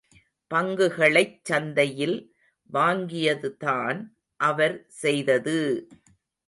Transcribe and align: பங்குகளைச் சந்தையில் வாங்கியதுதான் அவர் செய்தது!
பங்குகளைச் 0.51 1.37
சந்தையில் 1.43 2.17
வாங்கியதுதான் 2.69 4.01
அவர் 4.39 4.77
செய்தது! 5.01 5.59